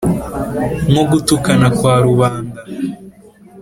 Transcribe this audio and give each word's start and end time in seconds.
nko 0.89 1.03
gutukana 1.11 1.67
kwa 1.77 1.93
rubanda 2.05 2.59